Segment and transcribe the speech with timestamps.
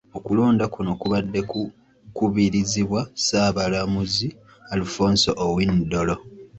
[0.17, 1.61] Okulonda kuno kubadde ku
[2.15, 4.27] kubirizibwa Ssaabalamuzi
[4.73, 6.15] Alfonse Owiny-Dollo.